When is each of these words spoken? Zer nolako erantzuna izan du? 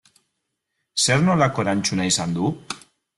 Zer 1.03 1.21
nolako 1.27 1.65
erantzuna 1.65 2.07
izan 2.13 2.33
du? 2.39 2.49